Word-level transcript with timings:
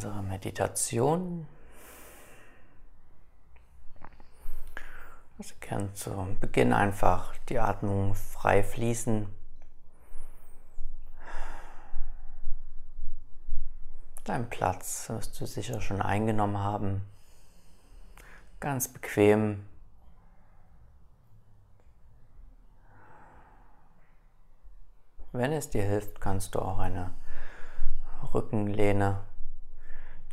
unsere 0.00 0.22
Meditation. 0.22 1.46
Also 5.36 5.54
gern 5.60 5.94
zu 5.94 6.38
Beginn 6.40 6.72
einfach 6.72 7.36
die 7.50 7.58
Atmung 7.58 8.14
frei 8.14 8.62
fließen. 8.62 9.26
Dein 14.24 14.48
Platz 14.48 15.10
wirst 15.10 15.38
du 15.38 15.44
sicher 15.44 15.82
schon 15.82 16.00
eingenommen 16.00 16.56
haben. 16.56 17.02
Ganz 18.58 18.88
bequem. 18.88 19.66
Wenn 25.32 25.52
es 25.52 25.68
dir 25.68 25.82
hilft, 25.82 26.22
kannst 26.22 26.54
du 26.54 26.60
auch 26.60 26.78
eine 26.78 27.10
Rückenlehne 28.32 29.24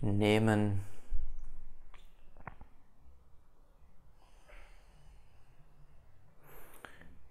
nehmen. 0.01 0.83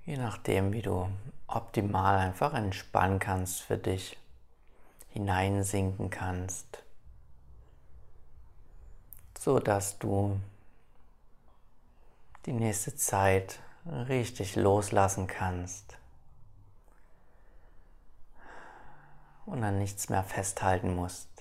Je 0.05 0.17
nachdem, 0.17 0.73
wie 0.73 0.83
du 0.83 1.09
optimal 1.47 2.19
einfach 2.19 2.55
entspannen 2.55 3.19
kannst 3.19 3.63
für 3.63 3.79
dich, 3.79 4.17
hineinsinken 5.11 6.11
kannst, 6.11 6.83
so 9.39 9.59
dass 9.59 9.99
du 9.99 10.41
die 12.47 12.53
nächste 12.53 12.95
Zeit 12.95 13.61
richtig 13.87 14.57
loslassen 14.57 15.27
kannst 15.27 15.97
und 19.47 19.63
an 19.63 19.79
nichts 19.79 20.09
mehr 20.09 20.25
festhalten 20.25 20.95
musst. 20.95 21.36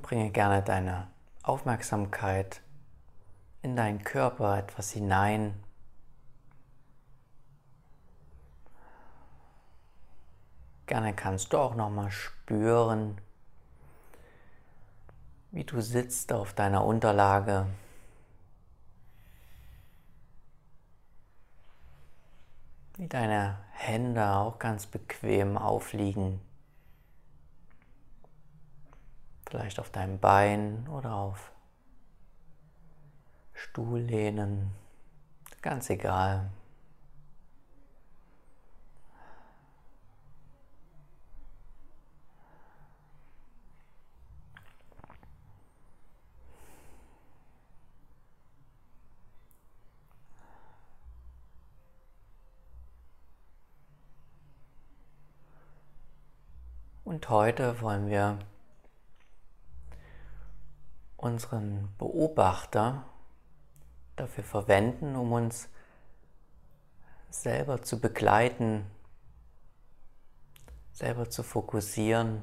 Dann 0.00 0.08
bringe 0.08 0.30
gerne 0.30 0.62
deine 0.62 1.08
Aufmerksamkeit 1.42 2.62
in 3.60 3.76
deinen 3.76 4.02
Körper 4.02 4.58
etwas 4.58 4.92
hinein. 4.92 5.62
Gerne 10.86 11.14
kannst 11.14 11.52
du 11.52 11.58
auch 11.58 11.74
noch 11.74 11.90
mal 11.90 12.10
spüren, 12.10 13.20
wie 15.50 15.64
du 15.64 15.82
sitzt 15.82 16.32
auf 16.32 16.54
deiner 16.54 16.84
Unterlage. 16.84 17.66
Wie 22.96 23.06
deine 23.06 23.58
Hände 23.72 24.30
auch 24.30 24.58
ganz 24.58 24.86
bequem 24.86 25.58
aufliegen. 25.58 26.40
Vielleicht 29.50 29.80
auf 29.80 29.90
deinem 29.90 30.20
Bein 30.20 30.86
oder 30.88 31.12
auf 31.12 31.50
Stuhllehnen. 33.52 34.70
Ganz 35.60 35.90
egal. 35.90 36.50
Und 57.04 57.28
heute 57.28 57.80
wollen 57.80 58.08
wir 58.08 58.38
unseren 61.20 61.94
Beobachter 61.98 63.04
dafür 64.16 64.44
verwenden, 64.44 65.16
um 65.16 65.32
uns 65.32 65.68
selber 67.28 67.82
zu 67.82 68.00
begleiten, 68.00 68.86
selber 70.92 71.28
zu 71.28 71.42
fokussieren. 71.42 72.42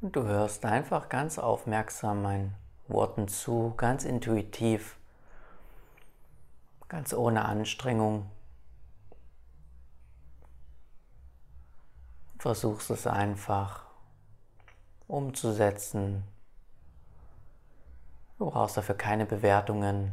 Und 0.00 0.14
du 0.14 0.24
hörst 0.24 0.64
einfach 0.64 1.08
ganz 1.08 1.38
aufmerksam 1.38 2.22
meinen 2.22 2.54
Worten 2.86 3.28
zu, 3.28 3.74
ganz 3.76 4.04
intuitiv, 4.04 4.96
ganz 6.88 7.12
ohne 7.14 7.46
Anstrengung. 7.46 8.30
Versuchst 12.38 12.90
es 12.90 13.06
einfach 13.06 13.84
umzusetzen. 15.08 16.22
Du 18.38 18.50
brauchst 18.50 18.76
dafür 18.76 18.94
keine 18.94 19.26
Bewertungen. 19.26 20.12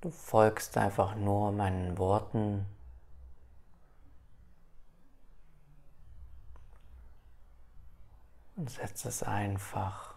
Du 0.00 0.10
folgst 0.10 0.76
einfach 0.78 1.14
nur 1.14 1.52
meinen 1.52 1.98
Worten. 1.98 2.66
Und 8.56 8.70
setzt 8.70 9.04
es 9.06 9.22
einfach 9.22 10.14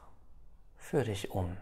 für 0.77 1.03
dich 1.03 1.31
um. 1.31 1.57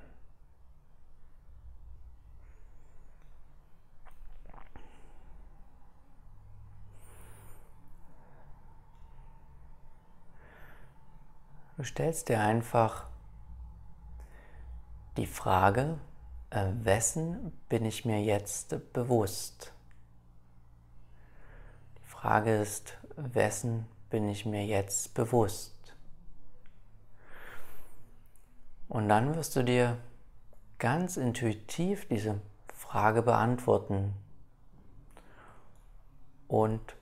Du 11.84 11.88
stellst 11.88 12.30
dir 12.30 12.40
einfach 12.40 13.08
die 15.18 15.26
Frage, 15.26 16.00
äh, 16.50 16.68
wessen 16.82 17.52
bin 17.68 17.84
ich 17.84 18.06
mir 18.06 18.24
jetzt 18.24 18.94
bewusst? 18.94 19.74
Die 21.98 22.08
Frage 22.08 22.56
ist, 22.56 22.98
wessen 23.18 23.86
bin 24.10 24.30
ich 24.30 24.46
mir 24.46 24.66
jetzt 24.66 25.14
bewusst? 25.14 25.94
Und 28.88 29.10
dann 29.10 29.36
wirst 29.36 29.58
du 29.58 29.64
dir 29.66 29.98
ganz 30.80 31.18
intuitiv 31.18 32.08
diese 32.08 32.40
Frage 32.74 33.22
beantworten. 33.22 34.14
Und 36.48 36.96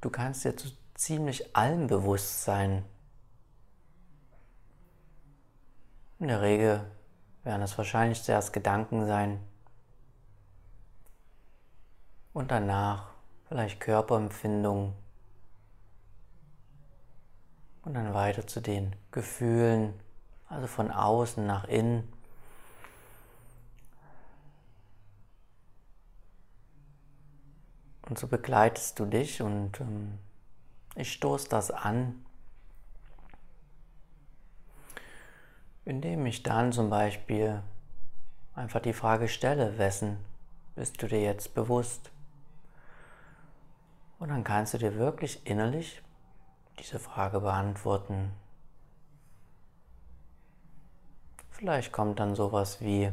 du 0.00 0.10
kannst 0.10 0.44
dir 0.44 0.56
zu 0.56 0.68
ziemlich 0.94 1.56
allem 1.56 1.88
bewusst 1.88 2.44
sein. 2.44 2.84
In 6.18 6.28
der 6.28 6.42
Regel 6.42 6.84
werden 7.42 7.62
es 7.62 7.76
wahrscheinlich 7.76 8.22
zuerst 8.22 8.52
Gedanken 8.52 9.06
sein 9.06 9.40
und 12.32 12.50
danach 12.50 13.08
vielleicht 13.48 13.80
Körperempfindungen 13.80 14.94
und 17.82 17.94
dann 17.94 18.14
weiter 18.14 18.46
zu 18.46 18.60
den 18.60 18.96
Gefühlen, 19.10 19.94
also 20.48 20.66
von 20.66 20.90
außen 20.90 21.44
nach 21.46 21.64
innen. 21.64 22.10
Und 28.08 28.18
so 28.18 28.26
begleitest 28.26 28.98
du 28.98 29.06
dich 29.06 29.42
und 29.42 29.80
ähm, 29.80 30.18
ich 30.94 31.12
stoße 31.12 31.48
das 31.48 31.70
an 31.70 32.24
indem 35.84 36.26
ich 36.26 36.42
dann 36.42 36.72
zum 36.72 36.90
Beispiel 36.90 37.62
einfach 38.54 38.80
die 38.80 38.92
Frage 38.92 39.28
stelle, 39.28 39.78
wessen 39.78 40.18
bist 40.74 41.00
du 41.00 41.06
dir 41.06 41.22
jetzt 41.22 41.54
bewusst? 41.54 42.10
Und 44.18 44.28
dann 44.30 44.44
kannst 44.44 44.74
du 44.74 44.78
dir 44.78 44.96
wirklich 44.96 45.46
innerlich 45.46 46.02
diese 46.78 46.98
Frage 46.98 47.40
beantworten. 47.40 48.32
Vielleicht 51.50 51.92
kommt 51.92 52.18
dann 52.18 52.34
sowas 52.34 52.80
wie, 52.80 53.12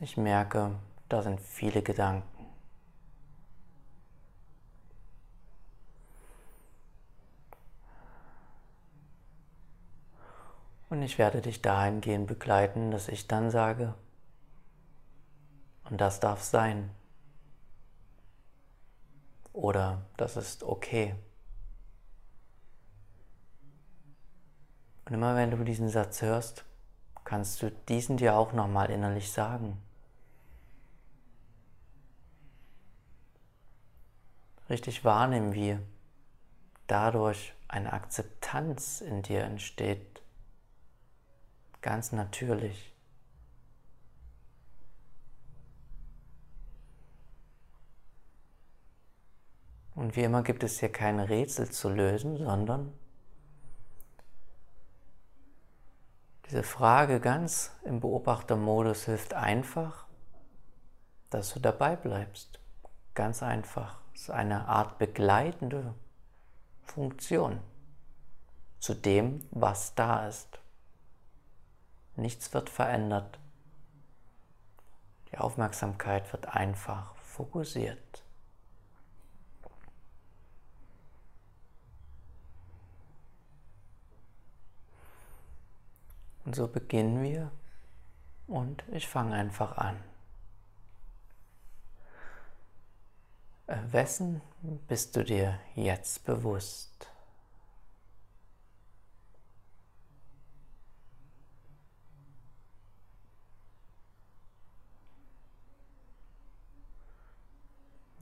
ich 0.00 0.16
merke, 0.16 0.72
da 1.08 1.22
sind 1.22 1.40
viele 1.40 1.82
Gedanken. 1.82 2.29
Und 10.90 11.02
ich 11.02 11.18
werde 11.18 11.40
dich 11.40 11.62
dahingehend 11.62 12.26
begleiten, 12.26 12.90
dass 12.90 13.06
ich 13.06 13.28
dann 13.28 13.50
sage, 13.50 13.94
und 15.84 16.00
das 16.00 16.18
darf 16.18 16.42
sein. 16.42 16.90
Oder 19.52 20.02
das 20.16 20.36
ist 20.36 20.64
okay. 20.64 21.14
Und 25.04 25.14
immer 25.14 25.36
wenn 25.36 25.52
du 25.52 25.64
diesen 25.64 25.88
Satz 25.88 26.22
hörst, 26.22 26.64
kannst 27.24 27.62
du 27.62 27.70
diesen 27.88 28.16
dir 28.16 28.34
auch 28.34 28.52
nochmal 28.52 28.90
innerlich 28.90 29.30
sagen. 29.30 29.80
Richtig 34.68 35.04
wahrnehmen, 35.04 35.52
wie 35.52 35.78
dadurch 36.88 37.52
eine 37.68 37.92
Akzeptanz 37.92 39.00
in 39.00 39.22
dir 39.22 39.42
entsteht 39.42 40.19
Ganz 41.80 42.12
natürlich. 42.12 42.94
Und 49.94 50.16
wie 50.16 50.22
immer 50.22 50.42
gibt 50.42 50.62
es 50.62 50.80
hier 50.80 50.90
kein 50.90 51.20
Rätsel 51.20 51.70
zu 51.70 51.90
lösen, 51.90 52.38
sondern 52.38 52.92
diese 56.46 56.62
Frage 56.62 57.20
ganz 57.20 57.72
im 57.84 58.00
Beobachtermodus 58.00 59.04
hilft 59.04 59.34
einfach, 59.34 60.06
dass 61.28 61.52
du 61.54 61.60
dabei 61.60 61.96
bleibst. 61.96 62.60
Ganz 63.14 63.42
einfach. 63.42 64.00
Es 64.14 64.22
ist 64.22 64.30
eine 64.30 64.66
Art 64.68 64.98
begleitende 64.98 65.94
Funktion 66.82 67.60
zu 68.78 68.94
dem, 68.94 69.46
was 69.50 69.94
da 69.94 70.26
ist. 70.26 70.59
Nichts 72.16 72.52
wird 72.52 72.70
verändert. 72.70 73.38
Die 75.32 75.38
Aufmerksamkeit 75.38 76.30
wird 76.32 76.46
einfach 76.46 77.14
fokussiert. 77.16 78.24
Und 86.44 86.56
so 86.56 86.66
beginnen 86.66 87.22
wir 87.22 87.52
und 88.48 88.82
ich 88.90 89.06
fange 89.06 89.34
einfach 89.34 89.76
an. 89.76 90.02
Äh, 93.68 93.76
wessen 93.92 94.42
bist 94.88 95.14
du 95.14 95.22
dir 95.22 95.60
jetzt 95.76 96.24
bewusst? 96.24 97.09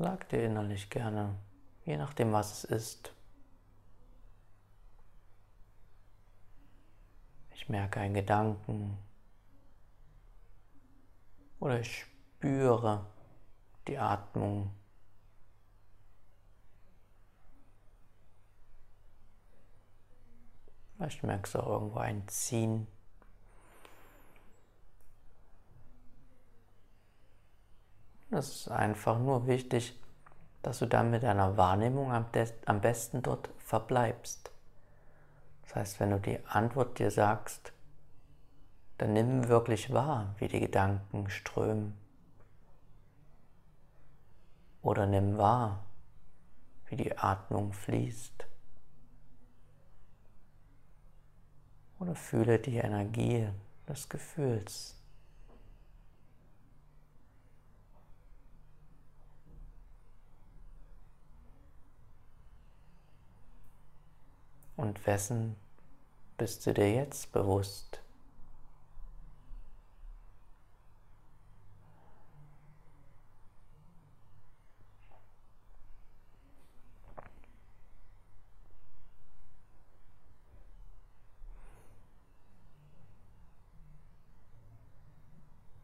Sag 0.00 0.28
dir 0.28 0.44
innerlich 0.44 0.90
gerne, 0.90 1.34
je 1.84 1.96
nachdem 1.96 2.32
was 2.32 2.52
es 2.52 2.64
ist. 2.64 3.12
Ich 7.50 7.68
merke 7.68 7.98
einen 7.98 8.14
Gedanken 8.14 8.96
oder 11.58 11.80
ich 11.80 12.06
spüre 12.38 13.06
die 13.88 13.98
Atmung. 13.98 14.70
Vielleicht 20.94 21.24
merkst 21.24 21.56
du 21.56 21.58
auch 21.58 21.80
irgendwo 21.80 21.98
ein 21.98 22.28
Ziehen. 22.28 22.86
Es 28.38 28.50
ist 28.50 28.68
einfach 28.68 29.18
nur 29.18 29.48
wichtig, 29.48 29.98
dass 30.62 30.78
du 30.78 30.86
dann 30.86 31.10
mit 31.10 31.24
deiner 31.24 31.56
Wahrnehmung 31.56 32.12
am, 32.12 32.80
besten 32.80 33.20
dort 33.20 33.50
verbleibst. 33.58 34.52
Das 35.62 35.74
heißt, 35.74 36.00
wenn 36.00 36.10
du 36.10 36.20
die 36.20 36.38
Antwort 36.46 37.00
dir 37.00 37.10
sagst, 37.10 37.72
dann 38.96 39.12
nimm 39.12 39.48
wirklich 39.48 39.92
wahr, 39.92 40.34
wie 40.38 40.46
die 40.46 40.60
Gedanken 40.60 41.28
strömen. 41.30 41.98
Oder 44.82 45.06
nimm 45.06 45.36
wahr, 45.36 45.84
wie 46.86 46.96
die 46.96 47.18
Atmung 47.18 47.72
fließt. 47.72 48.46
Oder 51.98 52.14
fühle 52.14 52.60
die 52.60 52.76
Energie 52.76 53.48
des 53.88 54.08
Gefühls. 54.08 54.97
Und 64.78 65.04
wessen 65.08 65.56
bist 66.36 66.64
du 66.64 66.72
dir 66.72 66.94
jetzt 66.94 67.32
bewusst? 67.32 68.00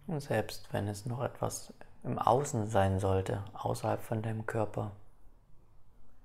Und 0.06 0.20
selbst 0.20 0.72
wenn 0.72 0.86
es 0.86 1.04
noch 1.04 1.20
etwas 1.20 1.74
im 2.04 2.20
Außen 2.20 2.68
sein 2.68 3.00
sollte, 3.00 3.44
außerhalb 3.54 4.00
von 4.04 4.22
deinem 4.22 4.46
Körper, 4.46 4.92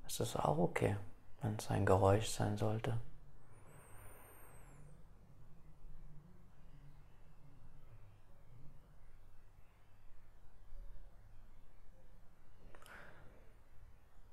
ist 0.05 0.19
es 0.19 0.35
auch 0.35 0.59
okay 0.59 0.95
wenn 1.41 1.55
es 1.55 1.69
ein 1.69 1.85
Geräusch 1.85 2.27
sein 2.29 2.57
sollte. 2.57 2.97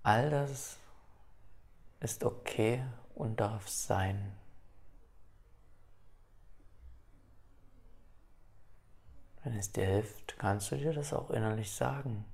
All 0.02 0.30
das 0.30 0.76
ist 1.98 2.22
okay 2.22 2.84
und 3.16 3.40
darf 3.40 3.68
sein. 3.68 4.32
Wenn 9.42 9.56
es 9.56 9.72
dir 9.72 9.86
hilft, 9.86 10.38
kannst 10.38 10.70
du 10.70 10.76
dir 10.76 10.92
das 10.92 11.12
auch 11.12 11.30
innerlich 11.30 11.72
sagen. 11.72 12.24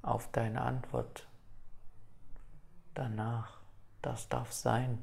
Auf 0.00 0.30
deine 0.32 0.62
Antwort 0.62 1.26
danach. 2.96 3.60
Das 4.02 4.28
darf 4.28 4.52
sein. 4.52 5.02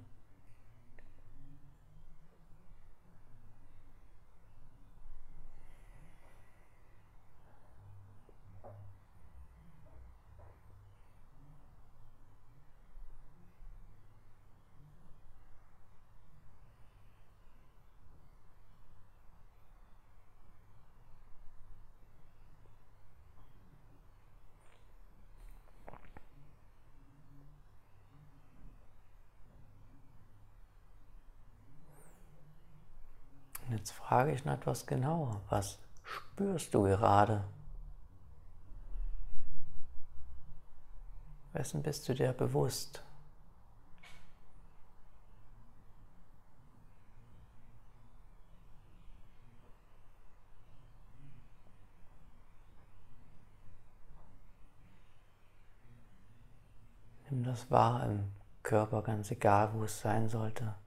Jetzt 33.73 33.91
frage 34.13 34.33
ich 34.33 34.45
noch 34.45 34.53
etwas 34.53 34.85
genauer. 34.85 35.41
Was 35.49 35.79
spürst 36.03 36.71
du 36.75 36.83
gerade? 36.83 37.43
Wessen 41.53 41.81
bist 41.81 42.07
du 42.07 42.13
dir 42.13 42.31
bewusst? 42.31 43.03
Nimm 57.31 57.43
das 57.43 57.71
wahr 57.71 58.05
im 58.05 58.31
Körper, 58.61 59.01
ganz 59.01 59.31
egal, 59.31 59.73
wo 59.73 59.85
es 59.85 59.99
sein 59.99 60.29
sollte. 60.29 60.82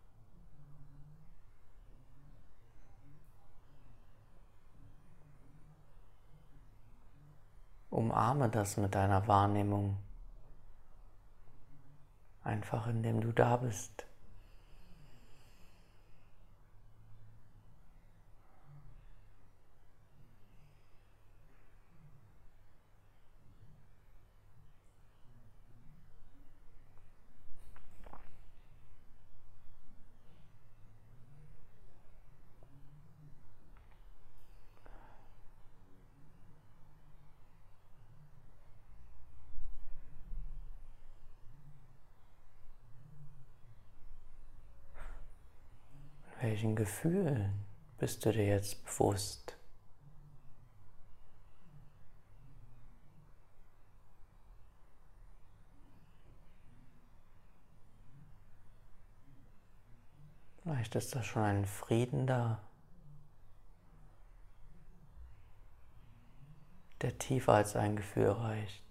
Umarme 7.96 8.50
das 8.50 8.76
mit 8.76 8.94
deiner 8.94 9.26
Wahrnehmung, 9.26 9.96
einfach 12.44 12.88
indem 12.88 13.22
du 13.22 13.32
da 13.32 13.56
bist. 13.56 14.04
Welchen 46.40 46.76
Gefühlen 46.76 47.64
bist 47.96 48.24
du 48.26 48.30
dir 48.30 48.46
jetzt 48.46 48.84
bewusst? 48.84 49.56
Vielleicht 60.62 60.94
ist 60.94 61.14
da 61.14 61.22
schon 61.22 61.42
ein 61.42 61.64
Frieden 61.64 62.26
da, 62.26 62.60
der 67.00 67.16
tiefer 67.16 67.54
als 67.54 67.76
ein 67.76 67.96
Gefühl 67.96 68.30
reicht. 68.30 68.85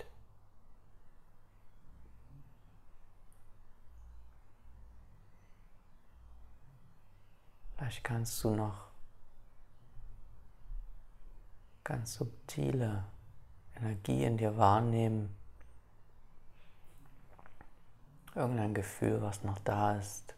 Vielleicht 7.86 8.04
kannst 8.04 8.44
du 8.44 8.56
noch 8.56 8.88
ganz 11.84 12.16
subtile 12.16 13.06
Energie 13.76 14.24
in 14.24 14.38
dir 14.38 14.58
wahrnehmen. 14.58 15.36
Irgendein 18.34 18.74
Gefühl, 18.74 19.22
was 19.22 19.44
noch 19.44 19.60
da 19.60 19.98
ist. 19.98 20.34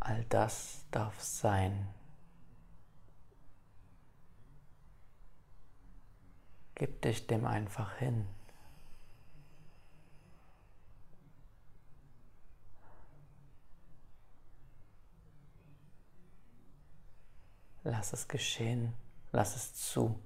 All 0.00 0.22
das 0.24 0.84
darf 0.90 1.18
sein. 1.18 1.88
Gib 6.74 7.00
dich 7.00 7.26
dem 7.26 7.46
einfach 7.46 7.94
hin. 7.94 8.26
Lass 17.90 18.12
es 18.12 18.28
geschehen, 18.28 18.92
lass 19.32 19.56
es 19.56 19.74
zu. 19.74 20.20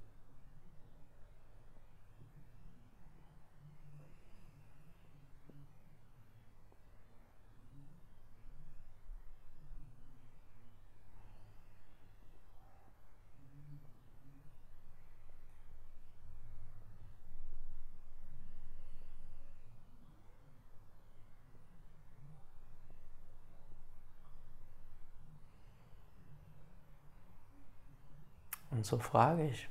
Und 28.82 28.86
so 28.86 28.98
frage 28.98 29.46
ich, 29.46 29.68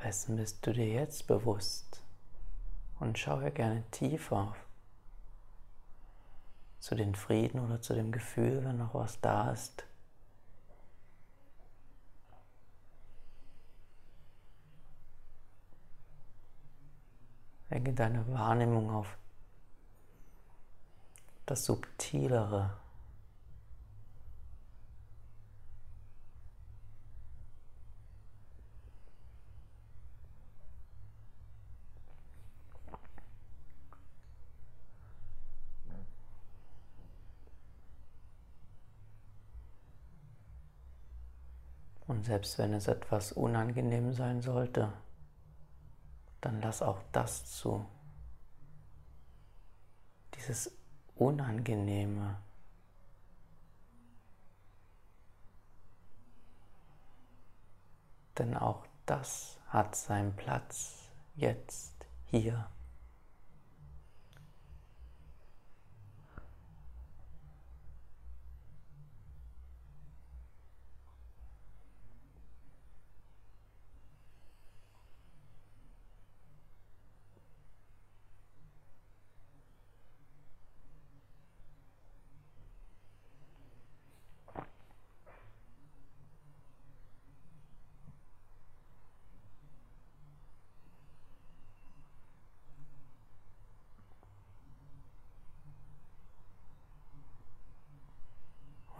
wessen 0.00 0.36
bist 0.36 0.66
du 0.66 0.72
dir 0.72 0.88
jetzt 0.88 1.26
bewusst? 1.26 2.02
Und 2.98 3.18
schaue 3.18 3.50
gerne 3.50 3.84
tiefer 3.90 4.56
zu 6.78 6.94
den 6.94 7.14
Frieden 7.14 7.60
oder 7.60 7.82
zu 7.82 7.92
dem 7.92 8.10
Gefühl, 8.10 8.64
wenn 8.64 8.78
noch 8.78 8.94
was 8.94 9.20
da 9.20 9.50
ist. 9.52 9.84
Lenke 17.68 17.92
deine 17.92 18.26
Wahrnehmung 18.32 18.88
auf 18.88 19.18
das 21.44 21.66
Subtilere 21.66 22.81
selbst 42.22 42.58
wenn 42.58 42.72
es 42.74 42.88
etwas 42.88 43.32
unangenehm 43.32 44.12
sein 44.12 44.40
sollte, 44.42 44.92
dann 46.40 46.60
lass 46.60 46.82
auch 46.82 47.00
das 47.12 47.46
zu. 47.46 47.84
Dieses 50.34 50.76
Unangenehme. 51.14 52.38
Denn 58.38 58.56
auch 58.56 58.86
das 59.06 59.58
hat 59.68 59.94
seinen 59.94 60.34
Platz 60.34 61.10
jetzt 61.34 62.06
hier. 62.24 62.68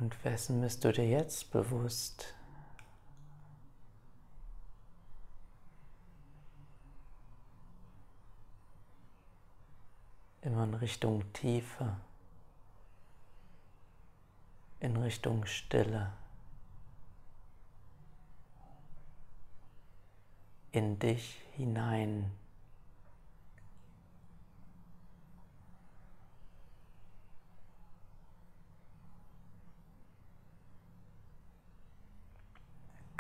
Und 0.03 0.25
wessen 0.25 0.61
bist 0.61 0.83
du 0.83 0.93
dir 0.93 1.09
jetzt 1.09 1.53
bewusst? 1.53 2.35
Immer 10.41 10.65
in 10.65 10.75
Richtung 10.75 11.33
Tiefe, 11.33 11.95
in 14.81 14.97
Richtung 14.97 15.47
Stille, 15.47 16.13
in 20.73 20.99
dich 20.99 21.41
hinein. 21.53 22.33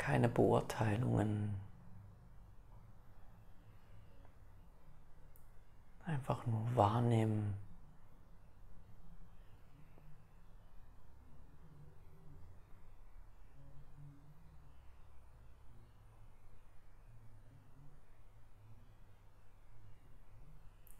Keine 0.02 0.28
Beurteilungen. 0.28 1.54
Einfach 6.04 6.44
nur 6.44 6.74
wahrnehmen. 6.74 7.54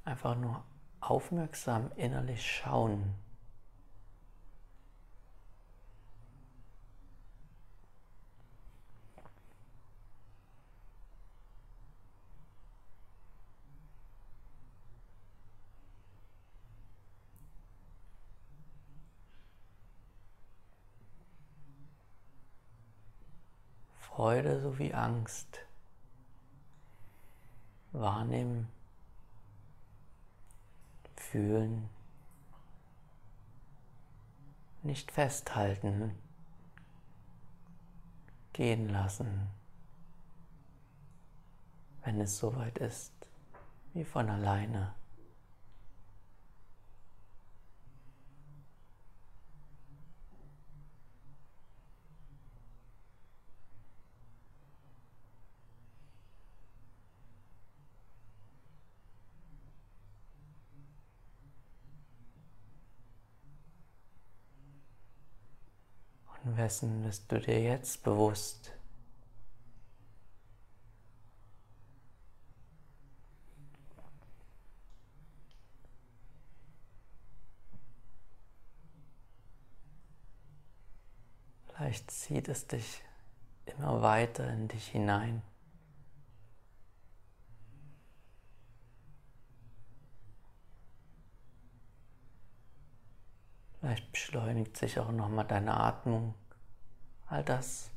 Einfach 0.05 0.37
nur 0.37 0.63
aufmerksam 1.01 1.91
innerlich 1.97 2.49
schauen. 2.49 3.22
Freude 24.14 24.61
sowie 24.61 24.92
Angst 24.92 25.64
wahrnehmen, 27.92 28.69
fühlen, 31.16 31.88
nicht 34.83 35.11
festhalten, 35.11 36.14
gehen 38.52 38.90
lassen, 38.90 39.49
wenn 42.04 42.21
es 42.21 42.37
soweit 42.37 42.76
ist, 42.76 43.14
wie 43.95 44.04
von 44.04 44.28
alleine. 44.28 44.92
Wessen 66.45 67.03
bist 67.05 67.31
du 67.31 67.41
dir 67.41 67.61
jetzt 67.61 68.03
bewusst? 68.03 68.73
Vielleicht 81.75 82.11
zieht 82.11 82.49
es 82.49 82.67
dich 82.67 83.03
immer 83.67 84.03
weiter 84.03 84.49
in 84.49 84.69
dich 84.69 84.89
hinein. 84.89 85.43
Vielleicht 93.83 94.12
beschleunigt 94.12 94.77
sich 94.77 95.01
auch 95.01 95.11
nochmal 95.11 95.45
deine 95.45 95.75
Atmung. 95.75 96.37
All 97.27 97.43
das 97.43 97.91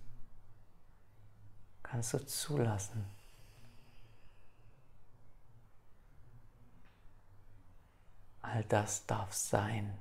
kannst 1.83 2.11
du 2.11 2.25
zulassen. 2.25 3.05
All 8.41 8.63
das 8.63 9.05
darf 9.05 9.31
sein. 9.31 9.95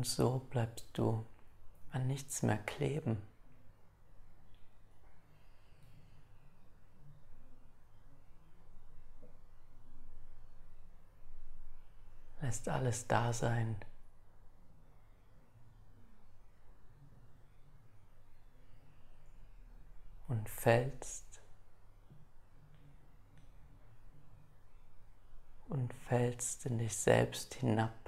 Und 0.00 0.06
so 0.06 0.38
bleibst 0.48 0.86
du 0.94 1.26
an 1.90 2.06
nichts 2.06 2.42
mehr 2.42 2.56
kleben. 2.56 3.20
Lässt 12.40 12.66
alles 12.70 13.06
da 13.08 13.34
sein. 13.34 13.76
Und 20.28 20.48
fällst 20.48 21.42
und 25.68 25.92
fällst 25.92 26.64
in 26.64 26.78
dich 26.78 26.96
selbst 26.96 27.52
hinab. 27.52 27.99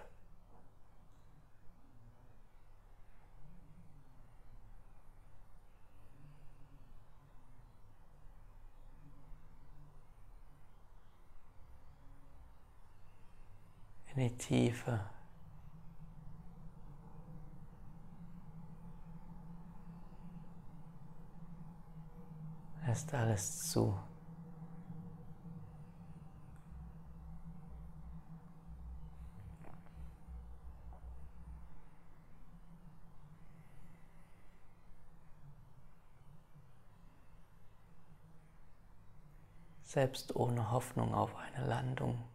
In 14.16 14.28
die 14.28 14.36
Tiefe. 14.36 15.00
Lässt 22.86 23.14
alles 23.14 23.70
zu. 23.70 23.98
Selbst 39.84 40.34
ohne 40.34 40.70
Hoffnung 40.70 41.14
auf 41.14 41.36
eine 41.36 41.66
Landung. 41.66 42.31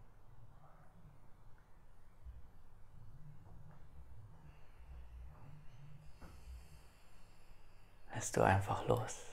Lässt 8.18 8.36
du 8.36 8.42
einfach 8.42 8.88
los. 8.88 9.27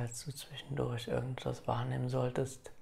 Falls 0.00 0.24
du 0.24 0.32
zwischendurch 0.32 1.08
irgendwas 1.08 1.66
wahrnehmen 1.66 2.08
solltest. 2.08 2.72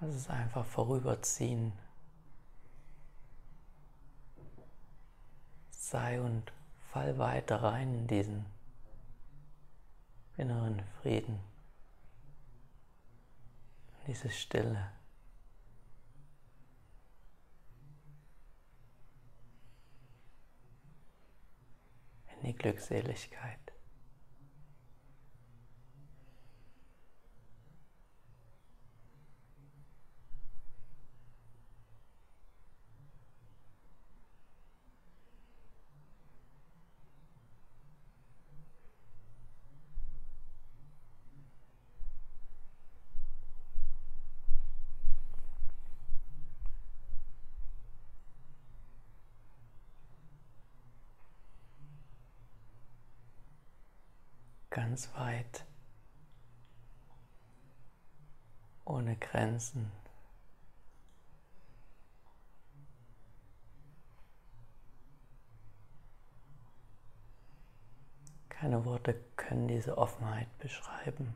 Lass 0.00 0.12
es 0.12 0.28
einfach 0.28 0.66
vorüberziehen. 0.66 1.72
Sei 5.70 6.20
und 6.20 6.52
fall 6.90 7.16
weiter 7.18 7.62
rein 7.62 7.94
in 7.94 8.06
diesen 8.08 8.44
inneren 10.36 10.82
Frieden, 11.00 11.38
in 14.00 14.06
diese 14.08 14.30
Stille. 14.30 14.90
in 22.40 22.48
die 22.48 22.56
Glückseligkeit. 22.56 23.61
Ganz 54.92 55.08
weit, 55.14 55.64
ohne 58.84 59.16
Grenzen. 59.16 59.90
Keine 68.50 68.84
Worte 68.84 69.14
können 69.36 69.66
diese 69.66 69.96
Offenheit 69.96 70.58
beschreiben. 70.58 71.32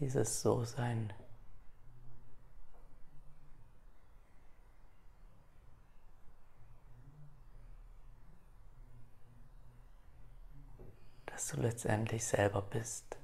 Dieses 0.00 0.40
So-Sein. 0.42 1.12
dass 11.26 11.48
du 11.48 11.60
letztendlich 11.60 12.24
selber 12.24 12.60
bist. 12.60 13.19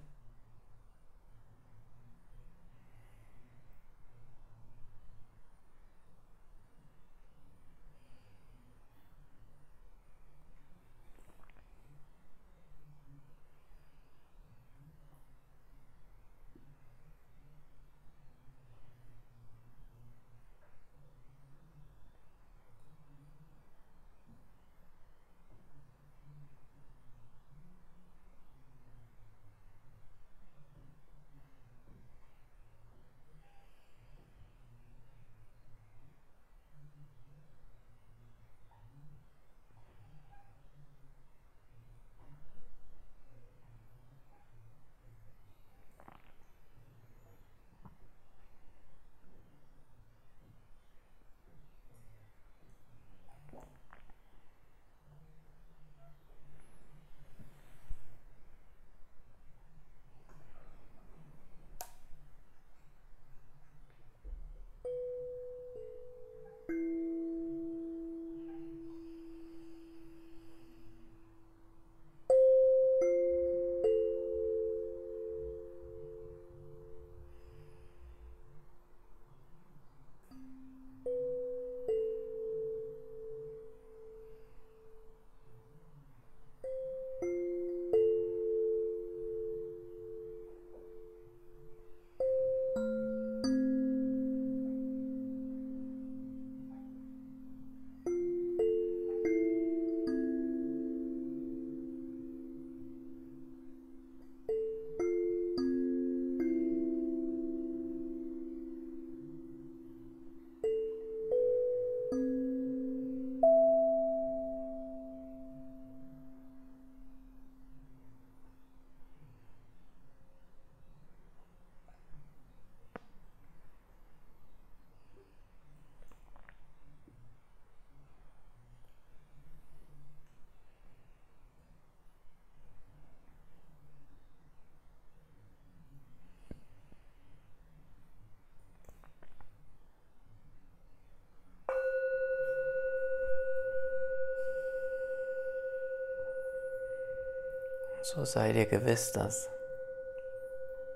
So 148.17 148.25
sei 148.25 148.55
dir 148.55 148.65
gewiss, 148.65 149.13
dass 149.13 149.51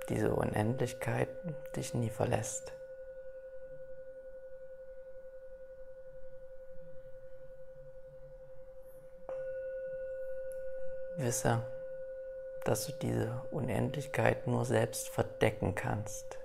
diese 0.08 0.34
Unendlichkeit 0.34 1.28
dich 1.76 1.92
nie 1.92 2.08
verlässt. 2.08 2.72
Wisse, 11.18 11.62
dass 12.64 12.86
du 12.86 12.92
diese 12.92 13.42
Unendlichkeit 13.50 14.46
nur 14.46 14.64
selbst 14.64 15.10
verdecken 15.10 15.74
kannst. 15.74 16.39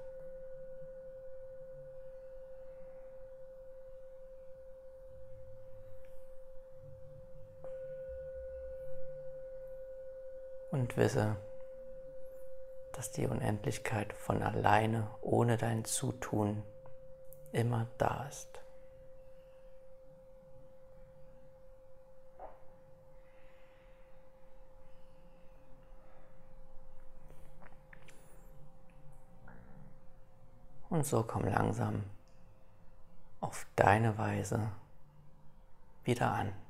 Und 10.76 10.98
wisse, 10.98 11.38
dass 12.92 13.10
die 13.12 13.28
Unendlichkeit 13.28 14.12
von 14.12 14.44
alleine, 14.44 15.10
ohne 15.22 15.56
dein 15.56 15.86
Zutun, 15.86 16.64
immer 17.54 17.88
da 17.98 18.26
ist. 18.28 18.60
Und 30.90 31.06
so 31.06 31.24
komm 31.24 31.46
langsam 31.46 32.04
auf 33.40 33.66
deine 33.78 34.18
Weise 34.18 34.72
wieder 36.04 36.32
an. 36.32 36.65